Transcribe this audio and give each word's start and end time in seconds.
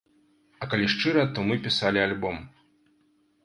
А 0.61 0.69
калі 0.71 0.87
шчыра, 0.93 1.27
то 1.37 1.45
мы 1.51 1.59
пісалі 1.67 2.05
альбом. 2.07 2.43